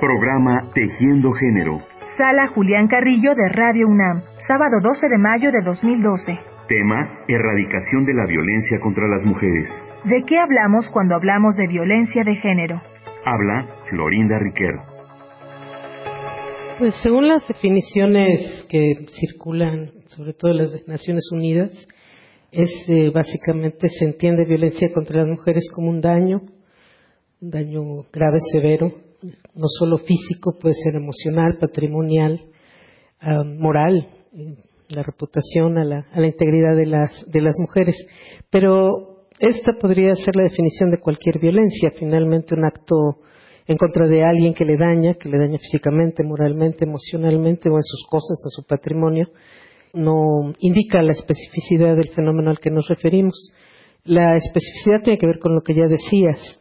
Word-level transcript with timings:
Programa 0.00 0.70
Tejiendo 0.74 1.30
Género. 1.32 1.78
Sala 2.16 2.48
Julián 2.48 2.88
Carrillo 2.88 3.34
de 3.34 3.48
Radio 3.50 3.86
UNAM, 3.86 4.22
sábado 4.46 4.80
12 4.82 5.08
de 5.08 5.18
mayo 5.18 5.52
de 5.52 5.62
2012. 5.62 6.38
Tema, 6.68 7.20
erradicación 7.28 8.04
de 8.04 8.14
la 8.14 8.26
violencia 8.26 8.80
contra 8.80 9.06
las 9.06 9.24
mujeres. 9.24 9.66
¿De 10.04 10.22
qué 10.26 10.38
hablamos 10.38 10.90
cuando 10.90 11.14
hablamos 11.14 11.56
de 11.56 11.68
violencia 11.68 12.24
de 12.24 12.34
género? 12.36 12.82
Habla 13.24 13.68
Florinda 13.88 14.38
Riquer. 14.38 14.74
Pues 16.78 16.94
según 17.02 17.28
las 17.28 17.46
definiciones 17.46 18.66
que 18.68 19.06
circulan, 19.20 19.90
sobre 20.06 20.32
todo 20.32 20.52
las 20.54 20.72
de 20.72 20.82
Naciones 20.88 21.30
Unidas, 21.32 21.70
es 22.50 22.70
eh, 22.88 23.10
básicamente 23.10 23.88
se 23.88 24.06
entiende 24.06 24.44
violencia 24.44 24.88
contra 24.92 25.22
las 25.22 25.28
mujeres 25.28 25.64
como 25.72 25.90
un 25.90 26.00
daño, 26.00 26.42
un 27.40 27.50
daño 27.50 27.80
grave, 28.12 28.38
severo, 28.52 28.92
no 29.54 29.66
solo 29.78 29.98
físico, 29.98 30.58
puede 30.60 30.74
ser 30.74 30.96
emocional, 30.96 31.56
patrimonial, 31.60 32.40
moral, 33.58 34.08
la 34.88 35.02
reputación, 35.02 35.78
a 35.78 35.84
la, 35.84 36.06
a 36.12 36.20
la 36.20 36.26
integridad 36.26 36.76
de 36.76 36.86
las, 36.86 37.24
de 37.30 37.40
las 37.40 37.54
mujeres. 37.58 37.96
Pero 38.50 39.26
esta 39.38 39.72
podría 39.80 40.14
ser 40.16 40.36
la 40.36 40.44
definición 40.44 40.90
de 40.90 41.00
cualquier 41.00 41.38
violencia, 41.38 41.90
finalmente 41.98 42.54
un 42.54 42.64
acto 42.64 43.18
en 43.66 43.76
contra 43.76 44.06
de 44.06 44.22
alguien 44.22 44.52
que 44.52 44.64
le 44.64 44.76
daña, 44.76 45.14
que 45.14 45.28
le 45.28 45.38
daña 45.38 45.58
físicamente, 45.58 46.22
moralmente, 46.22 46.84
emocionalmente 46.84 47.70
o 47.70 47.76
en 47.76 47.82
sus 47.82 48.06
cosas, 48.08 48.38
en 48.44 48.50
su 48.50 48.66
patrimonio, 48.66 49.28
no 49.94 50.52
indica 50.58 51.02
la 51.02 51.12
especificidad 51.12 51.96
del 51.96 52.10
fenómeno 52.10 52.50
al 52.50 52.58
que 52.58 52.70
nos 52.70 52.88
referimos. 52.88 53.54
La 54.04 54.36
especificidad 54.36 55.02
tiene 55.02 55.18
que 55.18 55.26
ver 55.26 55.38
con 55.38 55.54
lo 55.54 55.62
que 55.62 55.74
ya 55.74 55.86
decías. 55.86 56.60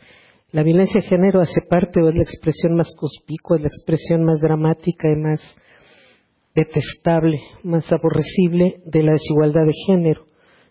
La 0.53 0.61
violencia 0.61 1.01
de 1.01 1.07
género 1.07 1.41
hace 1.41 1.61
parte 1.67 1.99
o 1.99 2.09
es 2.09 2.15
la 2.15 2.21
expresión 2.21 2.75
más 2.75 2.93
conspicua, 2.95 3.57
es 3.57 3.63
la 3.63 3.69
expresión 3.69 4.23
más 4.23 4.39
dramática 4.39 5.09
y 5.09 5.15
más 5.15 5.41
detestable, 6.53 7.39
más 7.63 7.91
aborrecible 7.91 8.75
de 8.85 9.01
la 9.01 9.13
desigualdad 9.13 9.65
de 9.65 9.73
género. 9.87 10.27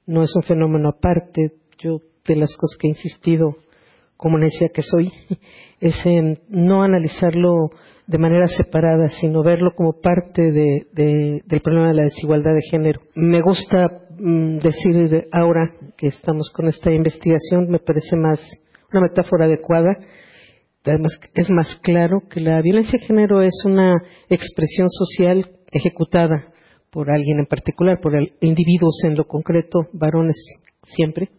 No 0.06 0.22
es 0.22 0.36
un 0.36 0.44
fenómeno 0.44 0.90
aparte. 0.90 1.54
Yo, 1.78 1.98
de 2.24 2.36
las 2.36 2.54
cosas 2.54 2.78
que 2.78 2.86
he 2.86 2.90
insistido, 2.90 3.56
como 4.16 4.38
decía 4.38 4.68
que 4.72 4.82
soy, 4.82 5.10
es 5.80 5.96
en 6.06 6.38
no 6.48 6.84
analizarlo 6.84 7.70
de 8.06 8.18
manera 8.18 8.46
separada, 8.46 9.08
sino 9.08 9.42
verlo 9.42 9.72
como 9.74 10.00
parte 10.00 10.52
del 10.52 11.60
problema 11.60 11.88
de 11.88 11.94
la 11.94 12.04
desigualdad 12.04 12.54
de 12.54 12.70
género. 12.70 13.00
Me 13.16 13.40
gusta 13.40 13.88
mm, 14.16 14.58
decir 14.58 15.26
ahora 15.32 15.72
que 15.96 16.06
estamos 16.06 16.52
con 16.54 16.68
esta 16.68 16.92
investigación, 16.92 17.68
me 17.68 17.80
parece 17.80 18.14
más 18.14 18.38
una 18.92 19.08
metáfora 19.08 19.46
adecuada, 19.46 19.96
es 20.84 21.50
más 21.50 21.76
claro 21.82 22.22
que 22.28 22.40
la 22.40 22.60
violencia 22.60 22.98
de 22.98 23.06
género 23.06 23.40
es 23.40 23.62
una 23.64 23.94
expresión 24.28 24.88
social 24.90 25.48
ejecutada 25.70 26.52
por 26.90 27.10
alguien 27.10 27.38
en 27.38 27.46
particular, 27.46 28.00
por 28.00 28.12
individuos 28.40 29.02
en 29.04 29.16
lo 29.16 29.24
concreto, 29.24 29.86
varones 29.92 30.36
siempre, 30.82 31.30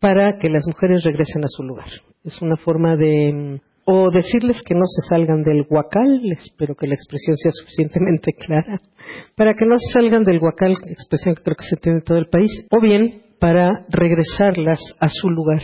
para 0.00 0.38
que 0.38 0.50
las 0.50 0.66
mujeres 0.66 1.04
regresen 1.04 1.44
a 1.44 1.48
su 1.48 1.62
lugar. 1.62 1.88
Es 2.24 2.42
una 2.42 2.56
forma 2.56 2.96
de 2.96 3.60
o 3.84 4.10
decirles 4.10 4.62
que 4.62 4.74
no 4.74 4.84
se 4.86 5.08
salgan 5.08 5.42
del 5.42 5.66
huacal, 5.68 6.20
espero 6.30 6.74
que 6.76 6.86
la 6.86 6.94
expresión 6.94 7.36
sea 7.36 7.50
suficientemente 7.52 8.32
clara, 8.34 8.80
para 9.36 9.54
que 9.54 9.66
no 9.66 9.78
se 9.78 9.90
salgan 9.92 10.24
del 10.24 10.38
huacal, 10.40 10.76
expresión 10.86 11.34
que 11.34 11.42
creo 11.42 11.56
que 11.56 11.64
se 11.64 11.76
tiene 11.76 11.98
en 11.98 12.04
todo 12.04 12.18
el 12.18 12.28
país, 12.28 12.50
o 12.70 12.80
bien 12.80 13.22
para 13.40 13.86
regresarlas 13.88 14.80
a 15.00 15.08
su 15.08 15.30
lugar. 15.30 15.62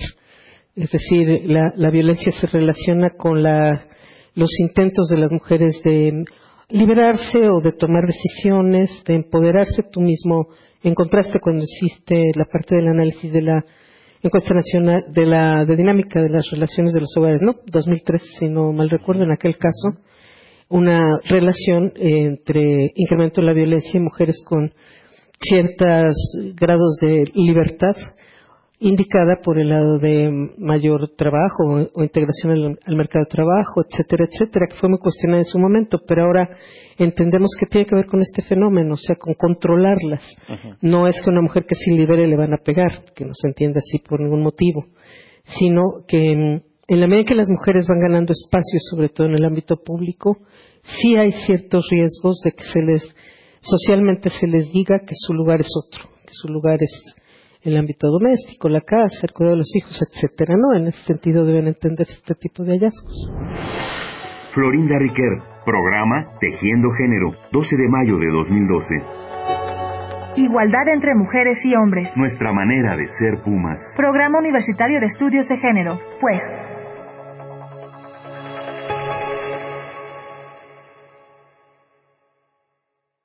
Es 0.77 0.91
decir, 0.91 1.27
la, 1.47 1.91
violencia 1.91 2.31
se 2.33 2.47
relaciona 2.47 3.09
con 3.17 3.43
los 3.43 4.61
intentos 4.61 5.09
de 5.09 5.17
las 5.17 5.33
mujeres 5.33 5.81
de 5.83 6.23
liberarse 6.69 7.49
o 7.49 7.63
de 7.63 7.73
tomar 7.73 8.03
decisiones, 8.07 9.03
de 9.07 9.15
empoderarse 9.15 9.85
tú 9.91 10.03
mismo, 10.03 10.49
en 10.83 10.93
contraste 10.93 11.41
cuando 11.41 11.65
existe 11.65 12.31
la 12.35 12.45
parte 12.45 12.77
del 12.77 12.89
análisis 12.89 13.33
de 13.33 13.41
la 13.41 13.65
encuesta 14.23 14.53
nacional 14.53 15.05
de 15.13 15.25
la 15.25 15.65
de 15.65 15.77
dinámica 15.77 16.21
de 16.21 16.29
las 16.29 16.51
relaciones 16.51 16.93
de 16.93 17.01
los 17.01 17.17
hogares, 17.17 17.41
¿no? 17.41 17.55
2003, 17.67 18.23
si 18.39 18.49
no 18.51 18.71
mal 18.73 18.91
recuerdo, 18.91 19.25
en 19.25 19.33
aquel 19.33 19.57
caso, 19.57 19.99
una 20.69 21.19
relación 21.25 21.93
entre 21.97 22.93
incremento 22.97 23.41
de 23.41 23.47
la 23.47 23.55
violencia 23.55 23.99
y 23.99 24.03
mujeres 24.03 24.43
con 24.45 24.75
ciertos 25.41 26.15
grados 26.55 26.99
de 27.01 27.25
libertad 27.35 27.97
indicada 28.79 29.41
por 29.43 29.59
el 29.59 29.71
lado 29.71 29.99
de 29.99 30.31
mayor 30.59 31.11
trabajo 31.17 31.89
o, 31.95 32.03
integración 32.03 32.77
al, 32.85 32.97
mercado 32.97 33.25
de 33.25 33.31
trabajo, 33.31 33.83
etcétera, 33.89 34.27
etcétera, 34.31 34.67
que 34.67 34.77
fue 34.77 34.91
muy 34.91 34.99
cuestionada 34.99 35.41
en 35.41 35.47
su 35.47 35.59
momento, 35.59 35.99
pero 36.07 36.25
ahora 36.25 36.49
entendemos 36.99 37.51
que 37.59 37.67
tiene 37.67 37.87
que 37.87 37.97
ver 37.97 38.07
con 38.07 38.21
este 38.21 38.43
fenómeno, 38.43 38.95
o 38.95 38.99
sea, 38.99 39.17
con 39.17 39.35
controlarlas. 39.35 40.23
No 40.83 41.07
es 41.07 41.23
que 41.23 41.31
una 41.31 41.41
mujer 41.41 41.65
que 41.67 41.75
se 41.75 41.91
libere 41.93 42.27
le 42.27 42.37
van 42.37 42.53
a 42.53 42.63
pegar, 42.63 43.05
que 43.15 43.25
no 43.25 43.33
se 43.35 43.49
entienda 43.49 43.79
así 43.79 43.99
por 44.07 44.21
ningún 44.21 44.43
motivo, 44.43 44.87
sino 45.45 46.05
que 46.07 46.63
en 46.89 47.01
la 47.01 47.07
medida 47.07 47.25
que 47.25 47.35
las 47.35 47.49
mujeres 47.49 47.87
van 47.89 48.01
ganando 48.01 48.33
espacio, 48.33 48.79
sobre 48.91 49.09
todo 49.09 49.27
en 49.27 49.35
el 49.35 49.45
ámbito 49.45 49.77
público, 49.77 50.39
sí 50.83 51.17
hay 51.17 51.33
ciertos 51.33 51.89
riesgos 51.91 52.41
de 52.45 52.53
que 52.53 52.65
se 52.65 52.83
les, 52.83 53.03
socialmente 53.61 54.29
se 54.31 54.47
les 54.47 54.71
diga 54.71 55.01
que 55.01 55.15
su 55.15 55.33
lugar 55.33 55.61
es 55.61 55.71
otro, 55.77 56.09
que 56.25 56.33
su 56.33 56.49
lugar 56.49 56.79
es 56.83 57.15
el 57.67 57.77
ámbito 57.77 58.07
doméstico, 58.09 58.69
la 58.69 58.81
casa, 58.81 59.27
el 59.27 59.33
cuidado 59.33 59.57
de 59.57 59.59
los 59.59 59.77
hijos, 59.77 59.99
etcétera, 60.01 60.55
¿no? 60.57 60.79
En 60.79 60.87
ese 60.87 61.03
sentido 61.03 61.45
deben 61.45 61.67
entender 61.67 62.07
este 62.09 62.35
tipo 62.35 62.63
de 62.63 62.79
hallazgos. 62.79 63.31
Florinda 64.55 64.99
Riquer, 64.99 65.43
programa 65.65 66.39
Tejiendo 66.41 66.91
Género, 66.97 67.33
12 67.53 67.77
de 67.77 67.89
mayo 67.89 68.19
de 68.19 68.29
2012. 68.29 68.95
Igualdad 70.37 70.89
entre 70.95 71.15
mujeres 71.15 71.59
y 71.65 71.75
hombres. 71.75 72.09
Nuestra 72.17 72.53
manera 72.53 72.97
de 72.97 73.07
ser 73.19 73.43
Pumas. 73.43 73.81
Programa 73.97 74.39
Universitario 74.39 75.01
de 75.01 75.07
Estudios 75.07 75.49
de 75.49 75.59
Género, 75.59 75.99
pues. 76.21 76.41